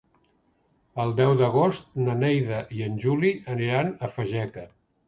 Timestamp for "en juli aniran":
2.89-3.95